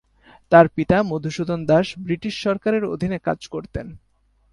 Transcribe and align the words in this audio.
তার 0.51 0.65
পিতা 0.67 0.97
মধুসূদন 1.03 1.59
দাস 1.65 1.87
ব্রিটিশ 1.97 2.33
সরকারের 2.37 2.83
অধীনে 2.85 3.17
কাজ 3.19 3.39
করতেন। 3.47 3.87